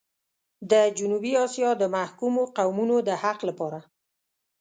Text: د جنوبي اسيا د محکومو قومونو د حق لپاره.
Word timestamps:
د 0.71 0.73
جنوبي 0.97 1.33
اسيا 1.45 1.69
د 1.77 1.83
محکومو 1.95 2.41
قومونو 2.57 2.95
د 3.07 3.09
حق 3.21 3.39
لپاره. 3.49 3.79